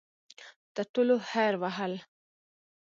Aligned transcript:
ټولو 0.93 1.15
هررر 1.31 1.59
وهل. 1.61 1.93